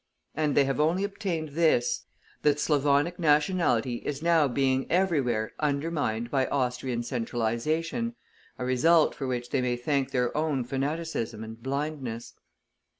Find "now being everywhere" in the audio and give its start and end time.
4.23-5.53